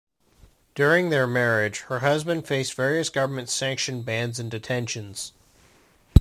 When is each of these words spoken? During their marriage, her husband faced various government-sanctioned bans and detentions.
During 0.73 1.11
their 1.11 1.27
marriage, 1.27 1.81
her 1.81 1.99
husband 1.99 2.47
faced 2.47 2.73
various 2.73 3.09
government-sanctioned 3.09 4.03
bans 4.03 4.39
and 4.39 4.49
detentions. 4.49 5.31